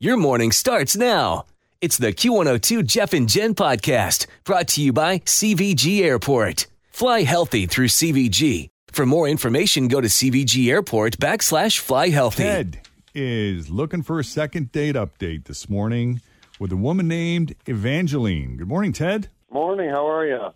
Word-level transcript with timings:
Your 0.00 0.16
morning 0.16 0.52
starts 0.52 0.96
now. 0.96 1.44
It's 1.80 1.96
the 1.96 2.12
Q102 2.12 2.86
Jeff 2.86 3.12
and 3.12 3.28
Jen 3.28 3.56
podcast 3.56 4.28
brought 4.44 4.68
to 4.68 4.80
you 4.80 4.92
by 4.92 5.18
CVG 5.18 6.02
Airport. 6.02 6.68
Fly 6.90 7.22
healthy 7.22 7.66
through 7.66 7.88
CVG. 7.88 8.68
For 8.92 9.04
more 9.04 9.26
information, 9.26 9.88
go 9.88 10.00
to 10.00 10.06
CVG 10.06 10.70
Airport 10.70 11.18
backslash 11.18 11.80
fly 11.80 12.10
healthy. 12.10 12.44
Ted 12.44 12.80
is 13.12 13.70
looking 13.70 14.02
for 14.02 14.20
a 14.20 14.24
second 14.24 14.70
date 14.70 14.94
update 14.94 15.46
this 15.46 15.68
morning 15.68 16.20
with 16.60 16.70
a 16.70 16.76
woman 16.76 17.08
named 17.08 17.56
Evangeline. 17.66 18.56
Good 18.56 18.68
morning, 18.68 18.92
Ted. 18.92 19.28
Morning, 19.50 19.90
how 19.90 20.08
are 20.08 20.24
you? 20.24 20.54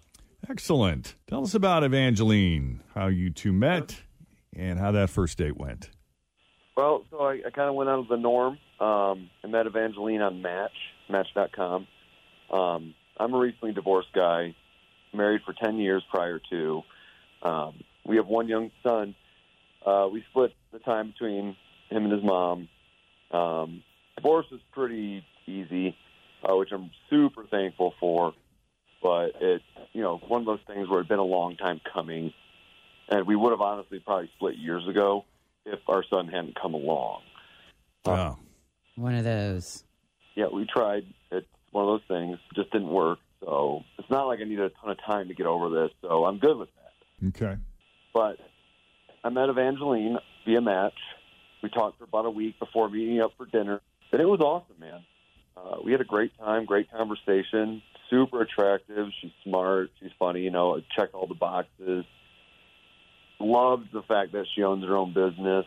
Excellent. 0.48 1.16
Tell 1.26 1.42
us 1.42 1.54
about 1.56 1.82
Evangeline, 1.82 2.80
how 2.94 3.08
you 3.08 3.30
two 3.30 3.52
met, 3.52 4.02
and 4.54 4.78
how 4.78 4.92
that 4.92 5.10
first 5.10 5.36
date 5.38 5.56
went. 5.56 5.90
Well, 6.76 7.04
so 7.10 7.18
I, 7.18 7.40
I 7.46 7.50
kind 7.50 7.68
of 7.68 7.74
went 7.74 7.90
out 7.90 7.98
of 7.98 8.08
the 8.08 8.16
norm. 8.16 8.58
Um, 8.80 9.30
I 9.44 9.48
met 9.48 9.66
Evangeline 9.66 10.22
on 10.22 10.40
Match, 10.40 10.72
Match.com. 11.08 11.86
Um, 12.50 12.94
I'm 13.18 13.34
a 13.34 13.38
recently 13.38 13.72
divorced 13.72 14.12
guy, 14.14 14.54
married 15.12 15.42
for 15.44 15.52
10 15.52 15.76
years 15.76 16.02
prior 16.10 16.40
to. 16.50 16.82
Um, 17.42 17.74
we 18.06 18.16
have 18.16 18.26
one 18.26 18.48
young 18.48 18.70
son. 18.82 19.14
Uh, 19.84 20.08
we 20.10 20.24
split 20.30 20.52
the 20.72 20.78
time 20.78 21.08
between 21.10 21.56
him 21.90 22.04
and 22.04 22.12
his 22.12 22.22
mom. 22.24 22.68
Um, 23.30 23.82
divorce 24.16 24.46
was 24.50 24.60
pretty 24.72 25.24
easy, 25.46 25.94
uh, 26.42 26.56
which 26.56 26.70
I'm 26.72 26.90
super 27.10 27.44
thankful 27.44 27.92
for. 28.00 28.32
But 29.02 29.32
it, 29.40 29.62
you 29.92 30.00
know, 30.00 30.18
one 30.28 30.40
of 30.40 30.46
those 30.46 30.60
things 30.66 30.88
where 30.88 31.00
it'd 31.00 31.08
been 31.08 31.18
a 31.18 31.24
long 31.24 31.56
time 31.56 31.80
coming, 31.92 32.32
and 33.10 33.26
we 33.26 33.36
would 33.36 33.50
have 33.50 33.60
honestly 33.60 33.98
probably 33.98 34.30
split 34.36 34.56
years 34.56 34.86
ago 34.88 35.24
if 35.66 35.78
our 35.88 36.04
son 36.08 36.28
hadn't 36.28 36.58
come 36.60 36.74
along. 36.74 37.22
Oh, 38.04 38.36
One 38.96 39.14
of 39.14 39.24
those. 39.24 39.84
Yeah, 40.34 40.46
we 40.52 40.66
tried. 40.66 41.04
It's 41.30 41.46
one 41.70 41.84
of 41.84 41.90
those 42.00 42.08
things. 42.08 42.38
Just 42.54 42.70
didn't 42.72 42.88
work. 42.88 43.18
So 43.40 43.82
it's 43.98 44.10
not 44.10 44.26
like 44.26 44.40
I 44.40 44.44
needed 44.44 44.64
a 44.64 44.70
ton 44.70 44.90
of 44.90 44.98
time 45.04 45.28
to 45.28 45.34
get 45.34 45.46
over 45.46 45.68
this. 45.68 45.90
So 46.00 46.24
I'm 46.24 46.38
good 46.38 46.56
with 46.56 46.68
that. 46.76 47.28
okay. 47.28 47.60
But 48.14 48.38
I 49.24 49.30
met 49.30 49.48
Evangeline 49.48 50.18
via 50.46 50.60
Match. 50.60 50.98
We 51.62 51.68
talked 51.70 51.98
for 51.98 52.04
about 52.04 52.26
a 52.26 52.30
week 52.30 52.58
before 52.58 52.88
meeting 52.88 53.20
up 53.20 53.32
for 53.36 53.46
dinner, 53.46 53.80
and 54.10 54.20
it 54.20 54.24
was 54.26 54.40
awesome, 54.40 54.80
man. 54.80 55.04
Uh, 55.56 55.76
we 55.84 55.92
had 55.92 56.00
a 56.00 56.04
great 56.04 56.36
time, 56.38 56.64
great 56.64 56.90
conversation. 56.90 57.82
Super 58.10 58.42
attractive. 58.42 59.06
She's 59.20 59.30
smart. 59.44 59.90
She's 60.00 60.10
funny. 60.18 60.40
You 60.40 60.50
know, 60.50 60.80
checked 60.96 61.14
all 61.14 61.26
the 61.26 61.34
boxes. 61.34 62.04
Loved 63.42 63.88
the 63.92 64.02
fact 64.02 64.32
that 64.32 64.46
she 64.54 64.62
owns 64.62 64.84
her 64.84 64.96
own 64.96 65.12
business. 65.12 65.66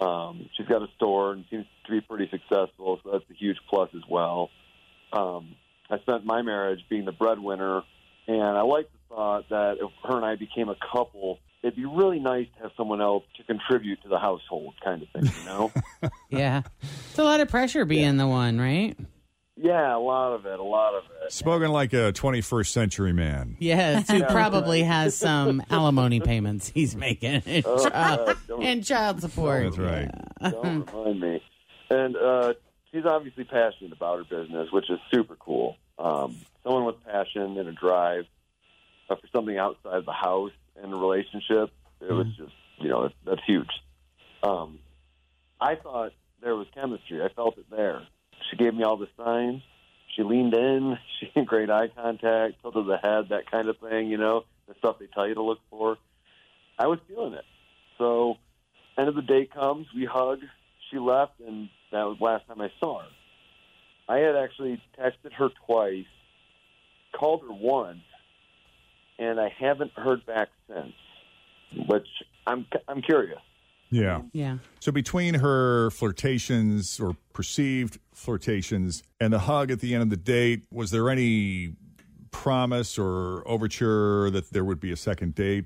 Um, 0.00 0.48
she's 0.56 0.66
got 0.66 0.82
a 0.82 0.88
store 0.96 1.32
and 1.32 1.44
seems 1.50 1.66
to 1.86 1.92
be 1.92 2.00
pretty 2.00 2.28
successful, 2.30 3.00
so 3.02 3.10
that's 3.12 3.24
a 3.30 3.34
huge 3.34 3.56
plus 3.70 3.88
as 3.94 4.02
well. 4.08 4.50
Um, 5.12 5.54
I 5.90 5.98
spent 6.00 6.24
my 6.24 6.42
marriage 6.42 6.80
being 6.90 7.04
the 7.04 7.12
breadwinner, 7.12 7.82
and 8.26 8.42
I 8.42 8.62
like 8.62 8.90
the 8.92 9.14
thought 9.14 9.48
that 9.48 9.78
if 9.80 9.90
her 10.04 10.16
and 10.16 10.24
I 10.24 10.36
became 10.36 10.68
a 10.68 10.76
couple, 10.92 11.38
it'd 11.62 11.76
be 11.76 11.84
really 11.84 12.20
nice 12.20 12.46
to 12.56 12.62
have 12.64 12.72
someone 12.76 13.00
else 13.00 13.24
to 13.36 13.44
contribute 13.44 14.02
to 14.02 14.08
the 14.08 14.18
household, 14.18 14.74
kind 14.84 15.02
of 15.02 15.08
thing, 15.10 15.24
you 15.24 15.44
know? 15.46 15.72
Yeah. 16.30 16.62
It's 16.82 17.18
a 17.18 17.24
lot 17.24 17.40
of 17.40 17.48
pressure 17.48 17.86
being 17.86 18.18
the 18.18 18.26
one, 18.26 18.60
right? 18.60 18.96
Yeah, 19.68 19.94
a 19.94 19.98
lot 19.98 20.32
of 20.32 20.46
it, 20.46 20.58
a 20.58 20.62
lot 20.62 20.94
of 20.94 21.04
it. 21.22 21.32
Spoken 21.32 21.70
like 21.70 21.92
a 21.92 22.12
21st 22.12 22.66
century 22.68 23.12
man. 23.12 23.56
Yes, 23.58 24.10
who 24.10 24.22
probably 24.24 24.82
has 24.82 25.14
some 25.14 25.62
alimony 25.70 26.20
payments 26.20 26.68
he's 26.68 26.96
making 26.96 27.42
and, 27.44 27.64
Oh, 27.66 27.88
child, 27.88 28.26
God, 28.26 28.36
don't- 28.48 28.62
and 28.62 28.84
child 28.84 29.20
support. 29.20 29.64
That's 29.64 29.78
right. 29.78 30.10
Don't 30.52 30.90
remind 30.94 31.20
me. 31.20 31.42
And 31.90 32.16
uh, 32.16 32.54
she's 32.92 33.04
obviously 33.04 33.44
passionate 33.44 33.92
about 33.92 34.18
her 34.18 34.24
business, 34.42 34.68
which 34.72 34.88
is 34.90 34.98
super 35.12 35.36
cool. 35.36 35.76
Um, 35.98 36.36
someone 36.62 36.84
with 36.86 37.04
passion 37.04 37.58
and 37.58 37.68
a 37.68 37.72
drive 37.72 38.24
uh, 39.10 39.16
for 39.16 39.26
something 39.34 39.58
outside 39.58 40.04
the 40.06 40.12
house 40.12 40.52
and 40.82 40.92
a 40.92 40.96
relationship, 40.96 41.70
it 42.00 42.12
was 42.12 42.26
just, 42.36 42.52
you 42.78 42.88
know, 42.88 43.10
that's 43.26 43.40
huge. 43.46 43.68
Um, 44.42 44.78
I 45.60 45.74
thought 45.74 46.12
there 46.40 46.54
was 46.54 46.68
chemistry. 46.74 47.22
I 47.22 47.28
felt 47.34 47.58
it 47.58 47.66
there. 47.70 48.02
Gave 48.58 48.74
me 48.74 48.82
all 48.82 48.96
the 48.96 49.08
signs. 49.16 49.62
She 50.14 50.22
leaned 50.22 50.54
in. 50.54 50.98
She 51.20 51.30
had 51.34 51.46
great 51.46 51.68
eye 51.68 51.88
contact, 51.88 52.62
tilted 52.62 52.86
the 52.86 52.96
head, 52.96 53.30
that 53.30 53.50
kind 53.50 53.68
of 53.68 53.76
thing, 53.78 54.06
you 54.06 54.18
know, 54.18 54.44
the 54.68 54.74
stuff 54.78 55.00
they 55.00 55.06
tell 55.06 55.26
you 55.26 55.34
to 55.34 55.42
look 55.42 55.58
for. 55.68 55.98
I 56.78 56.86
was 56.86 57.00
feeling 57.08 57.32
it. 57.32 57.44
So, 57.98 58.36
end 58.96 59.08
of 59.08 59.16
the 59.16 59.22
day 59.22 59.46
comes, 59.52 59.88
we 59.96 60.04
hug. 60.04 60.38
She 60.90 60.98
left, 60.98 61.40
and 61.44 61.68
that 61.90 62.04
was 62.04 62.18
last 62.20 62.46
time 62.46 62.60
I 62.60 62.70
saw 62.78 63.00
her. 63.00 63.08
I 64.08 64.18
had 64.18 64.36
actually 64.36 64.80
texted 64.98 65.32
her 65.36 65.48
twice, 65.66 66.06
called 67.18 67.42
her 67.42 67.52
once, 67.52 67.98
and 69.18 69.40
I 69.40 69.52
haven't 69.58 69.92
heard 69.92 70.24
back 70.24 70.48
since. 70.68 70.94
Which 71.88 72.06
I'm 72.46 72.64
I'm 72.86 73.02
curious. 73.02 73.40
Yeah. 73.90 74.22
Yeah. 74.32 74.58
So 74.80 74.92
between 74.92 75.34
her 75.34 75.90
flirtations 75.90 77.00
or 77.00 77.16
perceived 77.32 77.98
flirtations 78.12 79.02
and 79.20 79.32
the 79.32 79.38
hug 79.38 79.70
at 79.70 79.80
the 79.80 79.94
end 79.94 80.02
of 80.02 80.10
the 80.10 80.16
date, 80.16 80.64
was 80.70 80.90
there 80.90 81.08
any 81.10 81.74
promise 82.30 82.98
or 82.98 83.46
overture 83.46 84.30
that 84.30 84.50
there 84.50 84.64
would 84.64 84.80
be 84.80 84.92
a 84.92 84.96
second 84.96 85.34
date, 85.34 85.64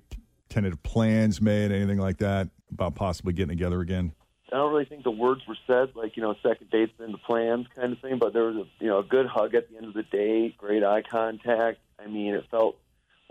tentative 0.48 0.82
plans 0.82 1.40
made, 1.40 1.72
anything 1.72 1.98
like 1.98 2.19
that 2.19 2.48
about 2.70 2.94
possibly 2.94 3.32
getting 3.32 3.56
together 3.56 3.80
again? 3.80 4.12
I 4.52 4.56
don't 4.56 4.72
really 4.72 4.84
think 4.84 5.02
the 5.02 5.10
words 5.10 5.40
were 5.48 5.56
said, 5.66 5.96
like 5.96 6.16
you 6.16 6.22
know, 6.22 6.34
second 6.42 6.70
dates 6.70 6.92
in 7.02 7.12
the 7.12 7.18
plans 7.18 7.66
kind 7.75 7.92
of 7.92 8.00
thing. 8.00 8.18
But 8.18 8.34
there 8.34 8.44
was 8.44 8.56
a 8.56 8.84
you 8.84 8.88
know 8.88 8.98
a 8.98 9.02
good 9.02 9.26
hug 9.26 9.54
at 9.54 9.70
the 9.70 9.78
end 9.78 9.86
of 9.86 9.94
the 9.94 10.02
date, 10.02 10.58
great 10.58 10.84
eye 10.84 11.02
contact. 11.02 11.78
I 11.98 12.06
mean, 12.06 12.34
it 12.34 12.44
felt 12.50 12.76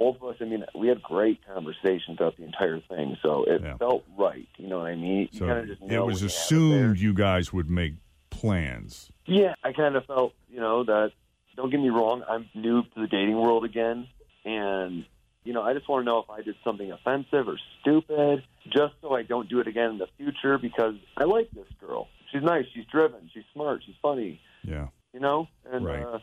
both 0.01 0.15
of 0.21 0.23
us. 0.29 0.35
I 0.41 0.45
mean, 0.45 0.63
we 0.75 0.87
had 0.87 1.01
great 1.01 1.39
conversations 1.45 2.17
throughout 2.17 2.37
the 2.37 2.43
entire 2.43 2.79
thing, 2.89 3.17
so 3.21 3.43
it 3.45 3.61
Yeah. 3.61 3.77
felt 3.77 4.03
right. 4.17 4.47
You 4.57 4.67
know 4.67 4.79
what 4.79 4.87
I 4.87 4.95
mean? 4.95 5.29
You 5.31 5.39
So 5.39 5.45
kind 5.47 5.59
of 5.59 5.67
just 5.67 5.81
it 5.91 5.99
was 6.11 6.23
assumed 6.23 6.97
you 6.99 7.13
guys 7.13 7.53
would 7.53 7.69
make 7.69 7.93
plans. 8.29 9.11
Yeah, 9.25 9.53
I 9.63 9.71
kind 9.73 9.95
of 9.95 10.05
felt, 10.05 10.33
you 10.49 10.59
know, 10.59 10.83
that 10.85 11.11
don't 11.55 11.69
get 11.69 11.79
me 11.79 11.89
wrong, 11.89 12.23
I'm 12.27 12.49
new 12.55 12.81
to 12.83 13.01
the 13.01 13.07
dating 13.07 13.35
world 13.39 13.63
again, 13.65 14.07
and 14.45 15.05
you 15.43 15.53
know, 15.53 15.63
I 15.63 15.73
just 15.73 15.89
want 15.89 16.01
to 16.01 16.05
know 16.05 16.19
if 16.19 16.29
I 16.29 16.41
did 16.43 16.55
something 16.63 16.91
offensive 16.91 17.47
or 17.47 17.57
stupid, 17.81 18.43
just 18.71 18.93
so 19.01 19.15
I 19.15 19.23
don't 19.23 19.49
do 19.49 19.59
it 19.59 19.65
again 19.67 19.89
in 19.91 19.97
the 19.97 20.07
future. 20.15 20.59
Because 20.59 20.93
I 21.17 21.23
like 21.23 21.49
this 21.49 21.65
girl. 21.79 22.09
She's 22.31 22.43
nice. 22.43 22.65
She's 22.75 22.85
driven. 22.85 23.27
She's 23.33 23.43
smart. 23.51 23.81
She's 23.85 23.95
funny. 24.03 24.39
Yeah. 24.63 24.87
you 25.13 25.19
know, 25.19 25.47
and 25.65 25.83
Right. 25.83 26.03
uh, 26.03 26.19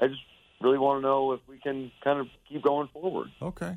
I 0.00 0.08
just 0.08 0.20
really 0.60 0.78
want 0.78 0.98
to 0.98 1.02
know 1.02 1.32
if 1.32 1.40
we 1.48 1.58
can 1.58 1.90
kind 2.02 2.20
of 2.20 2.26
keep 2.48 2.62
going 2.62 2.88
forward. 2.92 3.28
Okay. 3.40 3.76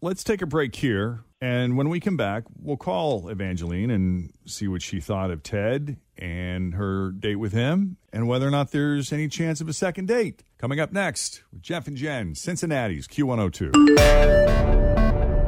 Let's 0.00 0.22
take 0.22 0.42
a 0.42 0.46
break 0.46 0.76
here. 0.76 1.24
And 1.40 1.76
when 1.76 1.88
we 1.88 2.00
come 2.00 2.16
back, 2.16 2.44
we'll 2.60 2.76
call 2.76 3.28
Evangeline 3.28 3.90
and 3.90 4.32
see 4.44 4.66
what 4.66 4.82
she 4.82 5.00
thought 5.00 5.30
of 5.30 5.42
Ted 5.42 5.96
and 6.16 6.74
her 6.74 7.12
date 7.12 7.36
with 7.36 7.52
him 7.52 7.96
and 8.12 8.26
whether 8.26 8.46
or 8.46 8.50
not 8.50 8.72
there's 8.72 9.12
any 9.12 9.28
chance 9.28 9.60
of 9.60 9.68
a 9.68 9.72
second 9.72 10.08
date. 10.08 10.42
Coming 10.58 10.80
up 10.80 10.92
next 10.92 11.42
with 11.52 11.62
Jeff 11.62 11.86
and 11.86 11.96
Jen, 11.96 12.34
Cincinnati's 12.34 13.06
Q102. 13.06 13.72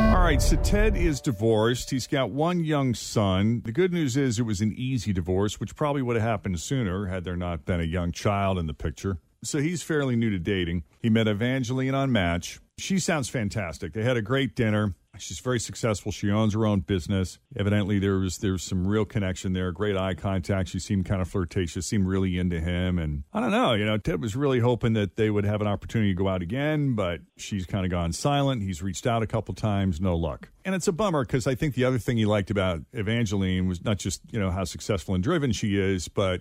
All 0.00 0.26
right, 0.26 0.40
so 0.40 0.56
Ted 0.56 0.96
is 0.96 1.20
divorced. 1.20 1.90
He's 1.90 2.06
got 2.06 2.30
one 2.30 2.62
young 2.62 2.94
son. 2.94 3.62
The 3.64 3.72
good 3.72 3.92
news 3.92 4.16
is 4.16 4.38
it 4.38 4.42
was 4.42 4.60
an 4.60 4.72
easy 4.76 5.12
divorce, 5.12 5.58
which 5.58 5.74
probably 5.74 6.02
would 6.02 6.14
have 6.16 6.24
happened 6.24 6.60
sooner 6.60 7.06
had 7.06 7.24
there 7.24 7.36
not 7.36 7.64
been 7.64 7.80
a 7.80 7.84
young 7.84 8.12
child 8.12 8.58
in 8.58 8.66
the 8.66 8.74
picture. 8.74 9.18
So 9.42 9.58
he's 9.58 9.82
fairly 9.82 10.16
new 10.16 10.30
to 10.30 10.38
dating. 10.38 10.84
He 10.98 11.08
met 11.08 11.26
Evangeline 11.26 11.94
on 11.94 12.12
Match. 12.12 12.60
She 12.78 12.98
sounds 12.98 13.28
fantastic. 13.28 13.92
They 13.92 14.02
had 14.02 14.16
a 14.16 14.22
great 14.22 14.54
dinner. 14.54 14.94
She's 15.18 15.40
very 15.40 15.60
successful. 15.60 16.12
She 16.12 16.30
owns 16.30 16.54
her 16.54 16.64
own 16.64 16.80
business. 16.80 17.38
Evidently, 17.54 17.98
there 17.98 18.18
was 18.18 18.38
there 18.38 18.52
was 18.52 18.62
some 18.62 18.86
real 18.86 19.04
connection 19.04 19.52
there. 19.52 19.70
Great 19.70 19.96
eye 19.96 20.14
contact. 20.14 20.70
She 20.70 20.78
seemed 20.78 21.04
kind 21.04 21.20
of 21.20 21.28
flirtatious. 21.28 21.86
Seemed 21.86 22.06
really 22.06 22.38
into 22.38 22.58
him. 22.60 22.98
And 22.98 23.24
I 23.32 23.40
don't 23.40 23.50
know. 23.50 23.74
You 23.74 23.84
know, 23.84 23.98
Ted 23.98 24.22
was 24.22 24.34
really 24.34 24.60
hoping 24.60 24.94
that 24.94 25.16
they 25.16 25.28
would 25.28 25.44
have 25.44 25.60
an 25.60 25.66
opportunity 25.66 26.12
to 26.12 26.16
go 26.16 26.28
out 26.28 26.42
again, 26.42 26.94
but 26.94 27.20
she's 27.36 27.66
kind 27.66 27.84
of 27.84 27.90
gone 27.90 28.12
silent. 28.12 28.62
He's 28.62 28.82
reached 28.82 29.06
out 29.06 29.22
a 29.22 29.26
couple 29.26 29.54
times. 29.54 30.00
No 30.00 30.16
luck. 30.16 30.48
And 30.64 30.74
it's 30.74 30.88
a 30.88 30.92
bummer 30.92 31.24
because 31.24 31.46
I 31.46 31.54
think 31.54 31.74
the 31.74 31.84
other 31.84 31.98
thing 31.98 32.16
he 32.16 32.24
liked 32.24 32.50
about 32.50 32.80
Evangeline 32.92 33.68
was 33.68 33.84
not 33.84 33.98
just 33.98 34.22
you 34.30 34.38
know 34.40 34.50
how 34.50 34.64
successful 34.64 35.14
and 35.14 35.22
driven 35.22 35.52
she 35.52 35.78
is, 35.78 36.08
but 36.08 36.40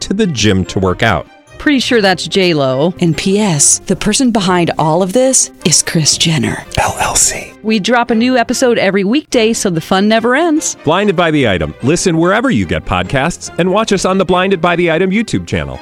to 0.00 0.14
the 0.14 0.26
gym 0.26 0.64
to 0.66 0.78
work 0.78 1.02
out. 1.02 1.26
Pretty 1.58 1.78
sure 1.80 2.00
that's 2.00 2.26
J 2.26 2.54
Lo. 2.54 2.94
And 3.00 3.14
P.S. 3.16 3.80
The 3.80 3.96
person 3.96 4.30
behind 4.30 4.70
all 4.78 5.02
of 5.02 5.12
this 5.12 5.50
is 5.66 5.82
Kris 5.82 6.16
Jenner. 6.16 6.56
LLC. 6.78 7.62
We 7.62 7.78
drop 7.78 8.10
a 8.10 8.14
new 8.14 8.38
episode 8.38 8.78
every 8.78 9.04
weekday, 9.04 9.52
so 9.52 9.68
the 9.68 9.80
fun 9.82 10.08
never 10.08 10.34
ends. 10.34 10.76
Blinded 10.84 11.16
by 11.16 11.30
the 11.30 11.46
item. 11.46 11.74
Listen 11.82 12.16
wherever 12.16 12.50
you 12.50 12.64
get 12.64 12.86
podcasts, 12.86 13.54
and 13.58 13.70
watch 13.70 13.92
us 13.92 14.06
on 14.06 14.16
the 14.16 14.24
Blinded 14.24 14.62
by 14.62 14.74
the 14.74 14.90
Item 14.90 15.10
YouTube 15.10 15.46
channel. 15.46 15.78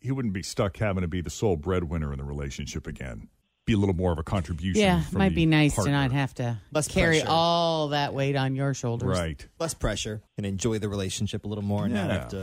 he 0.00 0.10
wouldn't 0.10 0.34
be 0.34 0.42
stuck 0.42 0.78
having 0.78 1.02
to 1.02 1.08
be 1.08 1.20
the 1.20 1.30
sole 1.30 1.56
breadwinner 1.56 2.12
in 2.12 2.18
the 2.18 2.24
relationship 2.24 2.86
again. 2.86 3.28
Be 3.70 3.74
a 3.74 3.78
little 3.78 3.94
more 3.94 4.10
of 4.10 4.18
a 4.18 4.24
contribution. 4.24 4.82
Yeah, 4.82 5.00
from 5.02 5.18
might 5.18 5.28
the 5.28 5.34
be 5.36 5.46
nice 5.46 5.76
partner. 5.76 5.92
to 5.92 5.96
not 5.98 6.10
have 6.10 6.34
to 6.34 6.58
Less 6.72 6.88
carry 6.88 7.18
pressure. 7.20 7.30
all 7.30 7.88
that 7.90 8.12
weight 8.12 8.34
on 8.34 8.56
your 8.56 8.74
shoulders. 8.74 9.16
Right. 9.16 9.46
less 9.60 9.74
pressure 9.74 10.22
and 10.36 10.44
enjoy 10.44 10.80
the 10.80 10.88
relationship 10.88 11.44
a 11.44 11.48
little 11.48 11.62
more 11.62 11.84
and 11.84 11.94
not 11.94 12.10
have 12.10 12.28
to 12.30 12.36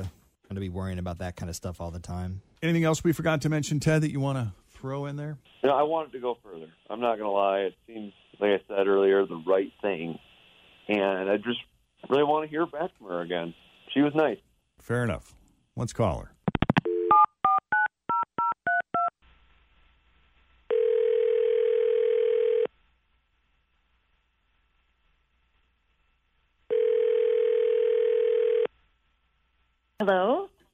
kind 0.47 0.57
of 0.57 0.61
be 0.61 0.69
worrying 0.69 0.99
about 0.99 1.17
that 1.17 1.35
kind 1.35 1.49
of 1.49 1.57
stuff 1.57 1.81
all 1.81 1.91
the 1.91 1.99
time. 1.99 2.41
Anything 2.63 2.85
else 2.85 3.03
we 3.03 3.11
forgot 3.11 3.41
to 3.41 3.49
mention, 3.49 3.81
Ted, 3.81 4.03
that 4.03 4.11
you 4.11 4.21
want 4.21 4.37
to 4.37 4.53
throw 4.69 5.05
in 5.05 5.17
there? 5.17 5.37
You 5.63 5.69
know, 5.69 5.75
I 5.75 5.83
wanted 5.83 6.13
to 6.13 6.19
go 6.19 6.37
further. 6.41 6.67
I'm 6.89 7.01
not 7.01 7.17
going 7.17 7.29
to 7.29 7.31
lie. 7.31 7.59
It 7.59 7.73
seems, 7.85 8.13
like 8.39 8.51
I 8.51 8.59
said 8.69 8.87
earlier, 8.87 9.25
the 9.25 9.43
right 9.45 9.73
thing. 9.81 10.17
And 10.87 11.29
I 11.29 11.35
just 11.35 11.59
really 12.09 12.23
want 12.23 12.45
to 12.45 12.49
hear 12.49 12.65
back 12.65 12.91
from 12.97 13.09
her 13.09 13.19
again. 13.19 13.53
She 13.93 13.99
was 13.99 14.13
nice. 14.15 14.37
Fair 14.79 15.03
enough. 15.03 15.35
Let's 15.75 15.91
call 15.91 16.19
her. 16.21 16.31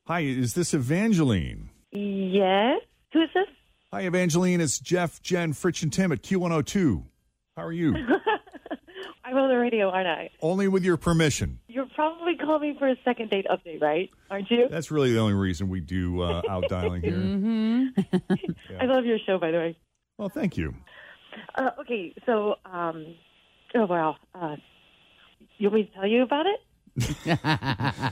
Hi, 0.05 0.19
is 0.19 0.53
this 0.53 0.73
Evangeline? 0.73 1.69
Yes? 1.93 2.81
Who 3.13 3.21
is 3.21 3.29
this? 3.33 3.47
Hi, 3.93 4.01
Evangeline. 4.01 4.59
It's 4.59 4.77
Jeff, 4.77 5.21
Jen, 5.21 5.53
Fritch, 5.53 5.81
and 5.81 5.93
Tim 5.93 6.11
at 6.11 6.21
Q102. 6.21 7.05
How 7.55 7.63
are 7.63 7.71
you? 7.71 7.95
I'm 9.23 9.37
on 9.37 9.47
the 9.47 9.57
radio, 9.57 9.89
aren't 9.89 10.09
I? 10.09 10.29
Only 10.41 10.67
with 10.67 10.83
your 10.83 10.97
permission. 10.97 11.59
You're 11.69 11.87
probably 11.95 12.35
calling 12.35 12.73
me 12.73 12.75
for 12.77 12.89
a 12.89 12.97
second 13.05 13.29
date 13.29 13.45
update, 13.49 13.81
right? 13.81 14.09
Aren't 14.29 14.51
you? 14.51 14.67
That's 14.69 14.91
really 14.91 15.13
the 15.13 15.19
only 15.19 15.35
reason 15.35 15.69
we 15.69 15.79
do 15.79 16.21
uh, 16.21 16.41
out 16.49 16.67
dialing 16.67 17.01
here. 17.01 17.13
Mm-hmm. 17.13 18.51
I 18.81 18.85
love 18.85 19.05
your 19.05 19.19
show, 19.25 19.39
by 19.39 19.51
the 19.51 19.57
way. 19.57 19.77
Well, 20.17 20.27
thank 20.27 20.57
you. 20.57 20.75
Uh, 21.55 21.69
okay, 21.79 22.13
so, 22.25 22.55
um, 22.65 23.15
oh, 23.73 23.85
wow. 23.85 24.17
uh, 24.35 24.57
you 25.57 25.69
want 25.69 25.75
me 25.75 25.83
to 25.85 25.93
tell 25.93 26.07
you 26.07 26.23
about 26.23 26.45
it? 26.45 26.59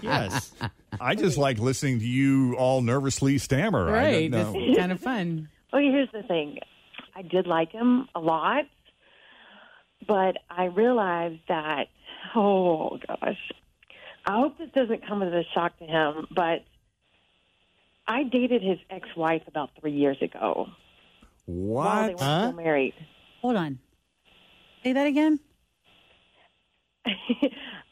Yes. 0.02 0.54
I 1.02 1.16
just 1.16 1.38
like 1.38 1.58
listening 1.60 2.00
to 2.00 2.06
you 2.06 2.56
all 2.58 2.82
nervously 2.82 3.38
stammer. 3.40 3.90
I 3.90 3.94
right. 3.94 4.32
don't 4.32 4.54
know. 4.54 4.60
It's 4.60 4.78
kind 4.78 4.92
of 4.92 5.00
fun. 5.00 5.50
well, 5.74 5.82
here's 5.82 6.12
the 6.12 6.24
thing. 6.24 6.60
I 7.16 7.24
did 7.24 7.48
like 7.48 7.72
him 7.72 8.08
a 8.16 8.20
lot, 8.20 8.66
but 10.08 10.38
I 10.50 10.66
realized 10.66 11.40
that, 11.48 11.88
oh, 12.36 13.00
gosh. 13.08 13.38
I 14.26 14.34
hope 14.40 14.58
this 14.60 14.70
doesn't 14.76 15.06
come 15.08 15.24
as 15.24 15.34
a 15.34 15.44
shock 15.54 15.78
to 15.80 15.86
him, 15.86 16.28
but 16.36 16.64
I 18.08 18.24
dated 18.24 18.62
his 18.62 18.78
ex 18.90 19.08
wife 19.18 19.42
about 19.48 19.72
three 19.80 19.94
years 19.94 20.18
ago 20.22 20.68
while 21.48 22.08
they 22.08 22.14
were 22.14 22.20
Huh? 22.24 22.48
still 22.50 22.62
married. 22.64 22.94
Hold 23.42 23.56
on. 23.56 23.80
Say 24.84 24.94
that 24.94 25.08
again. 25.08 25.40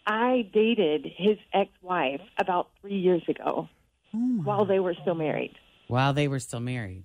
I 0.09 0.49
dated 0.51 1.05
his 1.05 1.37
ex 1.53 1.69
wife 1.83 2.21
about 2.39 2.69
three 2.81 2.97
years 2.97 3.21
ago 3.27 3.69
hmm. 4.11 4.43
while 4.43 4.65
they 4.65 4.79
were 4.79 4.95
still 4.99 5.13
married. 5.13 5.53
While 5.87 6.13
they 6.13 6.27
were 6.27 6.39
still 6.39 6.59
married. 6.59 7.03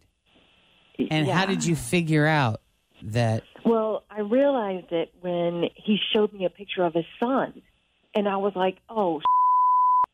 And 1.10 1.26
Yeah. 1.26 1.34
how 1.34 1.44
did 1.44 1.66
you 1.66 1.76
figure 1.76 2.26
out 2.26 2.62
that? 3.02 3.44
Well, 3.62 4.04
I 4.10 4.20
realized 4.20 4.90
it 4.90 5.12
when 5.20 5.68
he 5.74 5.98
showed 6.14 6.32
me 6.32 6.46
a 6.46 6.50
picture 6.50 6.82
of 6.82 6.94
his 6.94 7.04
son, 7.20 7.60
and 8.14 8.26
I 8.26 8.36
was 8.38 8.56
like, 8.56 8.78
"Oh," 8.88 9.20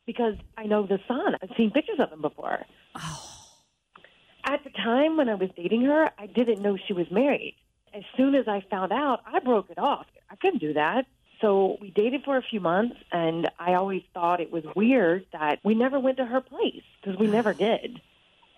because 0.04 0.34
I 0.56 0.64
know 0.64 0.84
the 0.84 0.98
son. 1.06 1.36
I've 1.40 1.50
seen 1.56 1.70
pictures 1.70 2.00
of 2.00 2.10
him 2.10 2.22
before. 2.22 2.66
At 4.44 4.64
the 4.64 4.70
time 4.70 5.16
when 5.16 5.28
I 5.28 5.34
was 5.34 5.50
dating 5.54 5.82
her, 5.82 6.10
I 6.18 6.26
didn't 6.26 6.60
know 6.60 6.76
she 6.76 6.92
was 6.92 7.08
married. 7.12 7.54
As 7.94 8.02
soon 8.16 8.34
as 8.34 8.48
I 8.48 8.62
found 8.68 8.90
out, 8.90 9.20
I 9.26 9.38
broke 9.38 9.70
it 9.70 9.78
off. 9.78 10.06
I 10.28 10.34
couldn't 10.36 10.58
do 10.58 10.72
that. 10.72 11.06
So 11.40 11.78
we 11.80 11.90
dated 11.90 12.22
for 12.24 12.36
a 12.36 12.42
few 12.42 12.60
months, 12.60 12.96
and 13.10 13.48
I 13.58 13.74
always 13.74 14.02
thought 14.12 14.40
it 14.40 14.52
was 14.52 14.64
weird 14.76 15.26
that 15.32 15.60
we 15.64 15.74
never 15.74 15.98
went 15.98 16.18
to 16.18 16.24
her 16.26 16.40
place 16.40 16.82
because 17.00 17.18
we 17.18 17.28
never 17.28 17.54
did. 17.54 18.00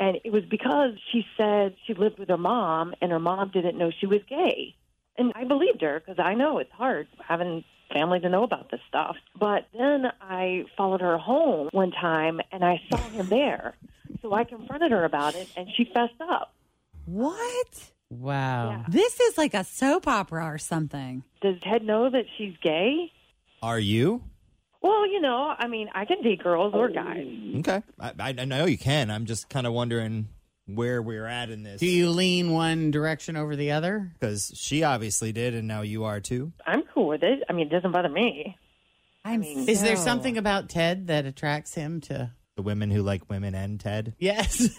And 0.01 0.19
it 0.25 0.33
was 0.33 0.45
because 0.45 0.95
she 1.13 1.25
said 1.37 1.77
she 1.87 1.95
lived 1.95 2.19
with 2.19 2.29
her 2.29 2.37
mom, 2.37 2.95
and 3.01 3.13
her 3.13 3.21
mom 3.21 3.51
didn't 3.51 3.79
know 3.79 3.93
she 4.01 4.07
was 4.07 4.21
gay. 4.29 4.75
And 5.17 5.33
I 5.37 5.45
believed 5.45 5.83
her 5.83 6.01
because 6.01 6.19
I 6.19 6.35
know 6.35 6.59
it's 6.59 6.73
hard 6.73 7.07
having 7.27 7.65
family 7.93 8.19
to 8.21 8.29
know 8.29 8.43
about 8.43 8.71
this 8.71 8.81
stuff. 8.89 9.17
But 9.39 9.69
then 9.77 10.07
I 10.21 10.65
followed 10.77 11.03
her 11.03 11.19
home 11.19 11.69
one 11.73 11.93
time, 11.93 12.41
and 12.51 12.65
I 12.65 12.81
saw 12.91 12.97
him 12.97 13.29
there. 13.29 13.77
So 14.23 14.33
I 14.33 14.45
confronted 14.45 14.91
her 14.91 15.05
about 15.05 15.35
it, 15.37 15.49
and 15.57 15.69
she 15.77 15.85
fessed 15.85 16.21
up. 16.21 16.53
What? 17.05 17.92
Wow. 18.13 18.71
Yeah. 18.71 18.85
This 18.89 19.19
is 19.21 19.39
like 19.39 19.55
a 19.55 19.65
soap 19.65 20.07
opera 20.07 20.45
or 20.47 20.59
something. 20.59 21.25
Does 21.41 21.57
Ted 21.63 21.83
know 21.83 22.11
that 22.11 22.25
she's 22.37 22.55
gay? 22.63 23.11
Are 23.63 23.79
you? 23.79 24.23
Well, 24.83 25.07
you 25.07 25.21
know, 25.21 25.55
I 25.59 25.67
mean, 25.69 25.89
I 25.95 26.05
can 26.05 26.23
date 26.23 26.43
girls 26.43 26.75
or 26.75 26.89
guys. 26.91 27.27
Okay. 27.59 27.83
I, 27.99 28.13
I, 28.19 28.35
I 28.39 28.45
know 28.45 28.65
you 28.67 28.77
can. 28.79 29.11
I'm 29.11 29.27
just 29.27 29.49
kind 29.49 29.67
of 29.67 29.73
wondering 29.73 30.29
where 30.67 31.01
we're 31.01 31.27
at 31.27 31.51
in 31.51 31.63
this. 31.63 31.81
Do 31.81 31.87
you 31.87 32.11
lean 32.11 32.51
one 32.51 32.91
direction 32.91 33.37
over 33.37 33.57
the 33.57 33.73
other? 33.73 34.13
Because 34.19 34.53
she 34.57 34.83
obviously 34.83 35.33
did, 35.33 35.55
and 35.55 35.67
now 35.69 35.83
you 35.83 36.05
are 36.05 36.21
too. 36.21 36.53
I'm 36.67 36.83
cool 36.93 37.09
with 37.09 37.23
it. 37.23 37.43
I 37.49 37.53
mean, 37.53 37.69
it 37.69 37.71
doesn't 37.71 37.93
bother 37.93 38.09
me. 38.09 38.57
I'm 39.25 39.43
Is 39.43 39.81
there 39.83 39.97
so- 39.97 40.03
something 40.05 40.37
about 40.37 40.69
Ted 40.69 41.07
that 41.07 41.25
attracts 41.27 41.75
him 41.75 42.01
to? 42.03 42.33
The 42.63 42.67
women 42.67 42.93
who 42.93 43.03
like 43.03 43.29
women 43.29 43.57
and 43.57 43.81
Ted. 43.81 44.15
Yes. 44.21 44.69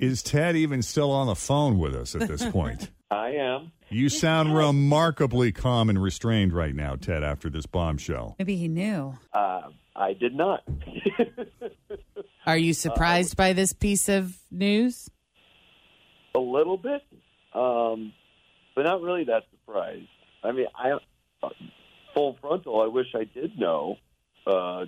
Is 0.00 0.22
Ted 0.22 0.54
even 0.54 0.80
still 0.82 1.10
on 1.10 1.26
the 1.26 1.34
phone 1.34 1.80
with 1.80 1.96
us 1.96 2.14
at 2.14 2.28
this 2.28 2.44
point? 2.46 2.88
I 3.10 3.30
am. 3.30 3.72
You 3.88 4.08
sound 4.08 4.54
remarkably 4.56 5.50
calm 5.50 5.90
and 5.90 6.00
restrained 6.00 6.52
right 6.52 6.72
now, 6.72 6.94
Ted, 6.94 7.24
after 7.24 7.50
this 7.50 7.66
bombshell. 7.66 8.36
Maybe 8.38 8.54
he 8.54 8.68
knew. 8.68 9.18
Uh, 9.32 9.62
I 9.96 10.12
did 10.12 10.36
not. 10.36 10.62
Are 12.46 12.56
you 12.56 12.72
surprised 12.72 13.36
by 13.36 13.54
this 13.54 13.72
piece 13.72 14.08
of 14.08 14.36
news? 14.52 15.10
a 16.36 16.38
little 16.38 16.76
bit, 16.76 17.02
um, 17.54 18.12
but 18.76 18.82
not 18.82 19.02
really 19.02 19.24
that 19.24 19.42
surprised. 19.50 20.06
I 20.44 20.52
mean, 20.52 20.66
I 20.76 20.92
full 22.14 22.38
frontal. 22.40 22.80
I 22.80 22.86
wish 22.86 23.08
I 23.16 23.24
did 23.24 23.58
know. 23.58 23.96
Uh, 24.46 24.86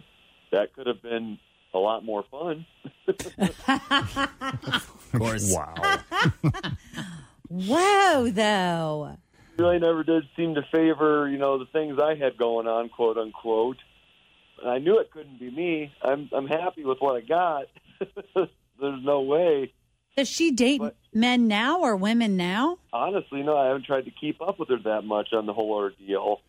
that 0.52 0.74
could 0.74 0.86
have 0.86 1.02
been 1.02 1.38
a 1.72 1.78
lot 1.78 2.04
more 2.04 2.24
fun. 2.30 2.66
Of 3.08 5.10
course. 5.12 5.52
Wow. 5.52 5.74
Whoa, 7.48 8.30
though. 8.30 9.16
really 9.58 9.78
never 9.78 10.02
did 10.02 10.24
seem 10.36 10.54
to 10.54 10.62
favor, 10.72 11.28
you 11.28 11.38
know, 11.38 11.58
the 11.58 11.66
things 11.66 11.98
I 12.02 12.14
had 12.14 12.36
going 12.36 12.66
on, 12.66 12.88
quote 12.88 13.18
unquote. 13.18 13.76
And 14.62 14.70
I 14.70 14.78
knew 14.78 14.98
it 14.98 15.10
couldn't 15.10 15.38
be 15.38 15.50
me. 15.50 15.92
I'm 16.02 16.28
I'm 16.32 16.46
happy 16.46 16.84
with 16.84 16.98
what 17.00 17.16
I 17.16 17.20
got. 17.20 17.64
There's 18.80 19.04
no 19.04 19.22
way. 19.22 19.72
Does 20.16 20.28
she 20.28 20.52
date 20.52 20.80
men 21.12 21.48
now 21.48 21.80
or 21.80 21.96
women 21.96 22.36
now? 22.36 22.78
Honestly, 22.92 23.42
no, 23.42 23.56
I 23.56 23.66
haven't 23.66 23.84
tried 23.84 24.04
to 24.04 24.12
keep 24.12 24.40
up 24.40 24.60
with 24.60 24.68
her 24.68 24.78
that 24.84 25.02
much 25.02 25.32
on 25.32 25.46
the 25.46 25.52
whole 25.52 25.72
ordeal. 25.72 26.40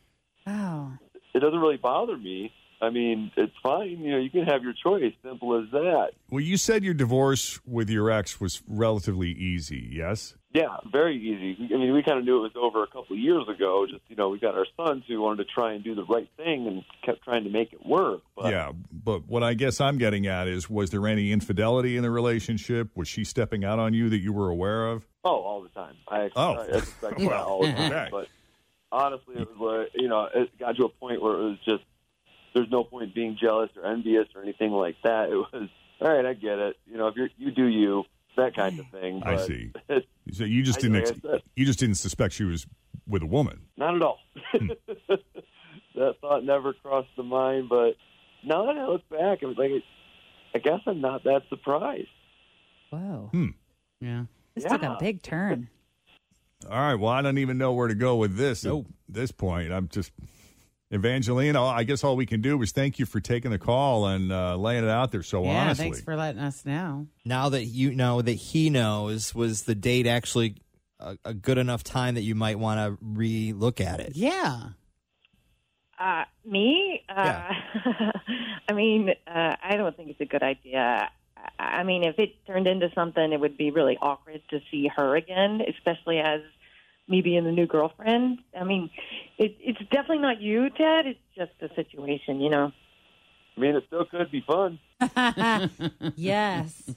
Oh. 0.45 0.93
It 1.33 1.39
doesn't 1.39 1.59
really 1.59 1.77
bother 1.77 2.15
me. 2.15 2.53
I 2.85 2.89
mean, 2.91 3.31
it's 3.35 3.55
fine. 3.63 3.89
You 3.99 4.11
know, 4.11 4.17
you 4.17 4.29
can 4.29 4.45
have 4.45 4.63
your 4.63 4.73
choice. 4.73 5.13
Simple 5.23 5.59
as 5.61 5.69
that. 5.71 6.11
Well, 6.29 6.41
you 6.41 6.57
said 6.57 6.83
your 6.83 6.93
divorce 6.93 7.59
with 7.65 7.89
your 7.89 8.09
ex 8.11 8.39
was 8.39 8.61
relatively 8.67 9.31
easy, 9.31 9.89
yes? 9.91 10.35
Yeah, 10.53 10.77
very 10.89 11.17
easy. 11.17 11.57
I 11.73 11.77
mean, 11.77 11.91
we 11.93 12.01
kind 12.01 12.17
of 12.17 12.23
knew 12.23 12.37
it 12.37 12.41
was 12.43 12.51
over 12.55 12.81
a 12.83 12.87
couple 12.87 13.17
of 13.17 13.19
years 13.19 13.43
ago. 13.49 13.85
Just 13.89 14.03
you 14.07 14.15
know, 14.15 14.29
we 14.29 14.39
got 14.39 14.55
our 14.55 14.65
sons 14.77 15.03
who 15.05 15.19
wanted 15.19 15.45
to 15.45 15.53
try 15.53 15.73
and 15.73 15.83
do 15.83 15.95
the 15.95 16.05
right 16.05 16.29
thing 16.37 16.67
and 16.67 16.83
kept 17.03 17.23
trying 17.25 17.43
to 17.43 17.49
make 17.49 17.73
it 17.73 17.85
work. 17.85 18.21
But 18.37 18.51
yeah, 18.51 18.71
but 18.89 19.27
what 19.27 19.43
I 19.43 19.53
guess 19.53 19.81
I'm 19.81 19.97
getting 19.97 20.27
at 20.27 20.47
is 20.47 20.69
was 20.69 20.91
there 20.91 21.05
any 21.07 21.33
infidelity 21.33 21.97
in 21.97 22.03
the 22.03 22.09
relationship? 22.09 22.89
Was 22.95 23.09
she 23.09 23.25
stepping 23.25 23.65
out 23.65 23.79
on 23.79 23.93
you 23.93 24.07
that 24.09 24.19
you 24.19 24.31
were 24.31 24.49
aware 24.49 24.87
of? 24.87 25.05
oh, 25.25 25.41
all 25.41 25.61
the 25.61 25.69
time. 25.69 25.95
I 26.07 26.29
Oh. 26.35 26.53
I 26.53 26.77
expect 26.77 27.17
that 27.17 27.31
all 27.33 27.63
the 27.63 27.71
time. 27.73 27.91
Okay. 27.91 28.07
But 28.11 28.27
honestly, 28.93 29.35
it 29.35 29.49
was 29.57 29.83
like 29.83 29.91
you 30.01 30.07
know, 30.07 30.29
it 30.33 30.57
got 30.57 30.77
to 30.77 30.85
a 30.85 30.89
point 30.89 31.21
where 31.21 31.33
it 31.33 31.43
was 31.43 31.57
just 31.65 31.83
there's 32.55 32.71
no 32.71 32.83
point 32.83 33.13
being 33.13 33.37
jealous 33.39 33.69
or 33.75 33.85
envious 33.85 34.27
or 34.33 34.41
anything 34.41 34.71
like 34.71 34.95
that. 35.03 35.29
It 35.29 35.35
was 35.35 35.69
all 36.01 36.07
right. 36.09 36.25
I 36.25 36.33
get 36.33 36.57
it. 36.57 36.77
You 36.87 36.97
know, 36.97 37.09
if 37.09 37.15
you 37.17 37.27
you 37.37 37.51
do 37.51 37.67
you 37.67 38.05
that 38.37 38.55
kind 38.55 38.79
of 38.79 38.87
thing. 38.87 39.21
I 39.23 39.37
see. 39.37 39.71
So 40.31 40.43
you 40.43 40.63
just 40.63 40.79
didn't 40.79 40.97
ex- 40.97 41.11
you 41.55 41.65
just 41.67 41.77
didn't 41.77 41.95
suspect 41.95 42.33
she 42.33 42.43
was 42.45 42.65
with 43.07 43.21
a 43.21 43.27
woman. 43.27 43.61
Not 43.77 43.95
at 43.95 44.01
all. 44.01 44.17
that 45.95 46.19
thought 46.19 46.43
never 46.43 46.73
crossed 46.73 47.09
the 47.15 47.21
mind, 47.21 47.69
but 47.69 47.93
now 48.43 48.65
that 48.65 48.75
I 48.75 48.87
look 48.87 49.07
back, 49.07 49.43
I 49.43 49.45
was 49.45 49.55
like, 49.55 49.71
I 50.55 50.57
guess 50.57 50.79
I'm 50.87 50.99
not 50.99 51.23
that 51.25 51.43
surprised. 51.47 52.07
Wow. 52.91 53.29
Hmm. 53.31 53.49
Yeah. 54.01 54.23
This 54.55 54.63
took 54.63 54.81
a 54.81 54.97
big 54.99 55.21
turn. 55.21 55.69
All 56.69 56.71
right. 56.71 56.95
Well, 56.95 57.11
I 57.11 57.21
don't 57.21 57.37
even 57.37 57.59
know 57.59 57.73
where 57.73 57.87
to 57.87 57.95
go 57.95 58.15
with 58.15 58.35
this 58.35 58.65
at 58.65 58.83
this 59.07 59.31
point. 59.31 59.71
I'm 59.71 59.87
just 59.89 60.11
Evangeline. 60.91 61.55
all- 61.55 61.69
I 61.69 61.83
guess 61.83 62.03
all 62.03 62.15
we 62.15 62.25
can 62.25 62.41
do 62.41 62.61
is 62.61 62.71
thank 62.71 62.99
you 62.99 63.05
for 63.05 63.19
taking 63.19 63.51
the 63.51 63.57
call 63.59 64.05
and 64.07 64.31
uh, 64.31 64.55
laying 64.55 64.83
it 64.83 64.89
out 64.89 65.11
there 65.11 65.23
so 65.23 65.43
yeah, 65.43 65.61
honestly. 65.63 65.85
thanks 65.85 66.01
for 66.01 66.15
letting 66.15 66.41
us 66.41 66.65
know. 66.65 67.07
Now 67.25 67.49
that 67.49 67.65
you 67.65 67.93
know 67.93 68.21
that 68.21 68.33
he 68.33 68.69
knows, 68.69 69.33
was 69.33 69.63
the 69.63 69.75
date 69.75 70.05
actually 70.07 70.55
a, 70.99 71.17
a 71.25 71.33
good 71.33 71.57
enough 71.57 71.83
time 71.83 72.15
that 72.15 72.21
you 72.21 72.35
might 72.35 72.59
want 72.59 72.79
to 72.79 72.97
re-look 73.01 73.81
at 73.81 73.99
it? 73.99 74.13
Yeah. 74.15 74.69
Uh, 75.99 76.25
me? 76.45 77.03
Uh, 77.09 77.51
I 78.69 78.73
mean, 78.73 79.09
uh, 79.27 79.55
I 79.63 79.75
don't 79.77 79.95
think 79.95 80.09
it's 80.09 80.21
a 80.21 80.25
good 80.25 80.43
idea. 80.43 81.09
I, 81.57 81.63
I 81.63 81.83
mean, 81.83 82.03
if 82.03 82.19
it 82.19 82.35
turned 82.45 82.67
into 82.67 82.89
something, 82.93 83.31
it 83.33 83.39
would 83.39 83.57
be 83.57 83.71
really 83.71 83.97
awkward 84.01 84.41
to 84.49 84.59
see 84.69 84.89
her 84.95 85.15
again, 85.15 85.61
especially 85.67 86.19
as 86.19 86.41
me 87.07 87.21
being 87.21 87.43
the 87.43 87.51
new 87.51 87.67
girlfriend. 87.67 88.39
I 88.59 88.63
mean, 88.63 88.89
it, 89.37 89.55
it's 89.59 89.79
definitely 89.91 90.19
not 90.19 90.41
you, 90.41 90.69
Ted. 90.69 91.05
It's 91.05 91.19
just 91.35 91.51
the 91.59 91.69
situation, 91.75 92.41
you 92.41 92.49
know. 92.49 92.71
I 93.55 93.59
mean, 93.59 93.75
it 93.75 93.83
still 93.87 94.05
could 94.05 94.31
be 94.31 94.43
fun. 94.45 94.79
yes. 96.15 96.91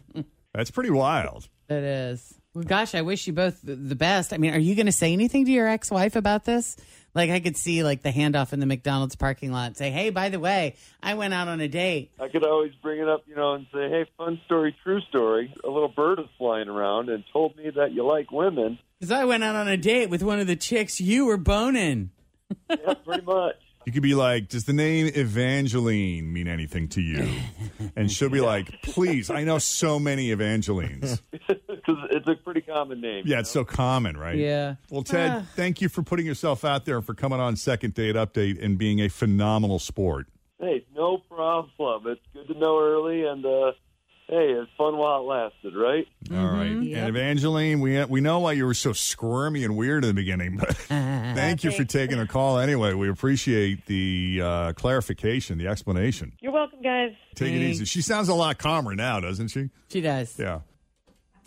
That's 0.54 0.70
pretty 0.70 0.90
wild. 0.90 1.48
It 1.68 1.84
is. 1.84 2.34
Well, 2.58 2.66
gosh, 2.66 2.96
I 2.96 3.02
wish 3.02 3.28
you 3.28 3.32
both 3.32 3.62
the 3.62 3.76
the 3.76 3.94
best. 3.94 4.32
I 4.32 4.36
mean, 4.36 4.52
are 4.52 4.58
you 4.58 4.74
going 4.74 4.86
to 4.86 4.92
say 4.92 5.12
anything 5.12 5.44
to 5.44 5.52
your 5.52 5.68
ex-wife 5.68 6.16
about 6.16 6.44
this? 6.44 6.76
Like, 7.14 7.30
I 7.30 7.38
could 7.38 7.56
see 7.56 7.84
like 7.84 8.02
the 8.02 8.10
handoff 8.10 8.52
in 8.52 8.58
the 8.58 8.66
McDonald's 8.66 9.14
parking 9.14 9.52
lot. 9.52 9.76
Say, 9.76 9.92
hey, 9.92 10.10
by 10.10 10.28
the 10.28 10.40
way, 10.40 10.74
I 11.00 11.14
went 11.14 11.34
out 11.34 11.46
on 11.46 11.60
a 11.60 11.68
date. 11.68 12.10
I 12.18 12.26
could 12.26 12.44
always 12.44 12.72
bring 12.82 12.98
it 13.00 13.08
up, 13.08 13.22
you 13.28 13.36
know, 13.36 13.54
and 13.54 13.68
say, 13.72 13.88
"Hey, 13.88 14.06
fun 14.16 14.40
story, 14.44 14.74
true 14.82 15.00
story. 15.02 15.54
A 15.62 15.68
little 15.70 15.86
bird 15.86 16.18
is 16.18 16.26
flying 16.36 16.68
around 16.68 17.10
and 17.10 17.22
told 17.32 17.56
me 17.56 17.70
that 17.70 17.92
you 17.92 18.04
like 18.04 18.32
women." 18.32 18.80
Because 18.98 19.12
I 19.12 19.24
went 19.24 19.44
out 19.44 19.54
on 19.54 19.68
a 19.68 19.76
date 19.76 20.10
with 20.10 20.24
one 20.24 20.40
of 20.40 20.48
the 20.48 20.56
chicks 20.56 21.00
you 21.00 21.26
were 21.26 21.36
boning. 21.36 22.10
Yeah, 22.68 22.94
pretty 23.04 23.24
much. 23.24 23.54
You 23.86 23.92
could 23.92 24.02
be 24.02 24.14
like, 24.14 24.50
"Does 24.50 24.64
the 24.64 24.74
name 24.74 25.10
Evangeline 25.14 26.30
mean 26.30 26.46
anything 26.46 26.88
to 26.88 27.00
you?" 27.00 27.26
And 27.96 28.12
she'll 28.12 28.28
be 28.28 28.42
like, 28.42 28.82
"Please, 28.82 29.30
I 29.30 29.44
know 29.44 29.58
so 29.58 29.98
many 29.98 30.30
Evangelines. 30.30 31.22
Because 32.18 32.32
it's 32.32 32.40
a 32.40 32.44
pretty 32.44 32.60
common 32.60 33.00
name. 33.00 33.24
Yeah, 33.26 33.40
it's 33.40 33.50
so 33.50 33.64
common, 33.64 34.16
right?" 34.16 34.36
Yeah. 34.36 34.74
Well, 34.90 35.02
Ted, 35.02 35.30
Ah. 35.30 35.42
thank 35.54 35.80
you 35.80 35.88
for 35.88 36.02
putting 36.02 36.26
yourself 36.26 36.64
out 36.64 36.84
there 36.84 36.96
and 36.96 37.04
for 37.06 37.14
coming 37.14 37.40
on 37.40 37.56
Second 37.56 37.94
Date 37.94 38.14
Update 38.16 38.62
and 38.62 38.76
being 38.78 39.00
a 39.00 39.08
phenomenal 39.08 39.78
sport. 39.78 40.26
Hey, 40.60 40.84
no 40.94 41.18
problem. 41.30 42.12
It's 42.12 42.20
good 42.32 42.52
to 42.52 42.58
know 42.58 42.78
early, 42.80 43.24
and 43.24 43.44
uh, 43.46 43.72
hey, 44.28 44.50
it's 44.52 44.70
fun 44.76 44.96
while 44.96 45.20
it 45.20 45.24
lasted, 45.24 45.74
right? 45.76 46.06
All 46.32 46.48
right. 46.52 46.66
And 46.66 47.08
Evangeline, 47.08 47.78
we 47.80 48.04
we 48.06 48.20
know 48.20 48.40
why 48.40 48.52
you 48.52 48.66
were 48.66 48.74
so 48.74 48.92
squirmy 48.92 49.62
and 49.64 49.76
weird 49.76 50.04
in 50.04 50.08
the 50.08 50.14
beginning, 50.14 50.56
but 50.56 50.76
thank 50.76 51.62
you 51.62 51.70
for 51.70 51.84
taking 51.84 52.18
a 52.18 52.26
call 52.26 52.58
anyway. 52.58 52.92
We 52.94 53.08
appreciate 53.08 53.86
the 53.86 54.40
uh, 54.42 54.72
clarification, 54.72 55.58
the 55.58 55.68
explanation. 55.68 56.32
You're 56.40 56.52
welcome, 56.52 56.82
guys. 56.82 57.12
Take 57.36 57.52
it 57.54 57.62
easy. 57.62 57.84
She 57.84 58.02
sounds 58.02 58.28
a 58.28 58.34
lot 58.34 58.58
calmer 58.58 58.94
now, 58.96 59.20
doesn't 59.20 59.48
she? 59.48 59.70
She 59.88 60.00
does. 60.00 60.36
Yeah. 60.38 60.60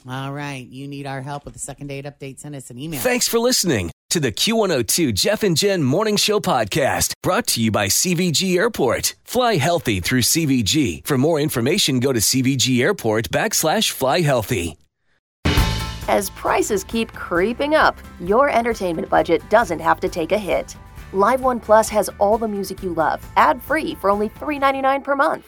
All 0.07 0.33
right. 0.33 0.67
You 0.67 0.87
need 0.87 1.05
our 1.05 1.21
help 1.21 1.45
with 1.45 1.53
the 1.53 1.59
second 1.59 1.87
date 1.87 2.05
update. 2.05 2.39
Send 2.39 2.55
us 2.55 2.69
an 2.69 2.79
email. 2.79 2.99
Thanks 2.99 3.27
for 3.27 3.39
listening 3.39 3.91
to 4.09 4.19
the 4.19 4.31
Q102 4.31 5.13
Jeff 5.13 5.43
and 5.43 5.55
Jen 5.55 5.83
Morning 5.83 6.17
Show 6.17 6.39
podcast 6.39 7.13
brought 7.21 7.47
to 7.47 7.61
you 7.61 7.71
by 7.71 7.87
CVG 7.87 8.57
Airport. 8.57 9.15
Fly 9.23 9.55
healthy 9.55 9.99
through 9.99 10.21
CVG. 10.21 11.05
For 11.05 11.17
more 11.17 11.39
information, 11.39 11.99
go 11.99 12.11
to 12.11 12.19
CVG 12.19 12.81
Airport 12.81 13.29
backslash 13.29 13.91
fly 13.91 14.21
healthy. 14.21 14.77
As 16.07 16.29
prices 16.31 16.83
keep 16.83 17.13
creeping 17.13 17.75
up, 17.75 17.95
your 18.19 18.49
entertainment 18.49 19.07
budget 19.07 19.47
doesn't 19.49 19.79
have 19.79 19.99
to 20.01 20.09
take 20.09 20.31
a 20.31 20.37
hit. 20.37 20.75
Live 21.13 21.41
One 21.41 21.59
Plus 21.59 21.87
has 21.89 22.09
all 22.19 22.37
the 22.37 22.47
music 22.47 22.81
you 22.83 22.93
love, 22.93 23.25
ad 23.37 23.61
free 23.61 23.95
for 23.95 24.09
only 24.09 24.29
$3.99 24.29 25.03
per 25.03 25.15
month. 25.15 25.47